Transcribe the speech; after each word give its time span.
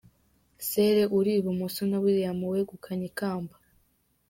Sere 0.67 1.03
uri 1.17 1.31
i 1.35 1.41
bumoso 1.45 1.81
na 1.89 1.97
Wiiliam 2.03 2.41
wegukanye 2.51 3.05
ikamba. 3.11 3.55